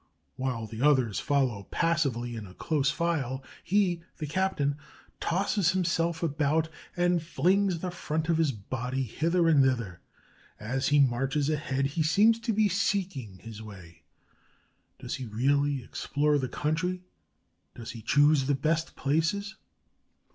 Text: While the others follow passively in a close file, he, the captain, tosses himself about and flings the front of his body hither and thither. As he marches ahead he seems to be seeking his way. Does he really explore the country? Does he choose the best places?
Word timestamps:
While 0.35 0.65
the 0.65 0.81
others 0.81 1.19
follow 1.19 1.67
passively 1.69 2.35
in 2.35 2.47
a 2.47 2.55
close 2.55 2.89
file, 2.89 3.43
he, 3.63 4.01
the 4.17 4.25
captain, 4.25 4.77
tosses 5.19 5.73
himself 5.73 6.23
about 6.23 6.69
and 6.97 7.21
flings 7.21 7.77
the 7.81 7.91
front 7.91 8.27
of 8.27 8.39
his 8.39 8.51
body 8.51 9.03
hither 9.03 9.47
and 9.47 9.63
thither. 9.63 10.01
As 10.59 10.87
he 10.87 10.99
marches 10.99 11.51
ahead 11.51 11.85
he 11.85 12.01
seems 12.01 12.39
to 12.39 12.51
be 12.51 12.67
seeking 12.67 13.37
his 13.43 13.61
way. 13.61 14.01
Does 14.97 15.17
he 15.17 15.25
really 15.27 15.83
explore 15.83 16.39
the 16.39 16.49
country? 16.49 17.03
Does 17.75 17.91
he 17.91 18.01
choose 18.01 18.47
the 18.47 18.55
best 18.55 18.95
places? 18.95 19.55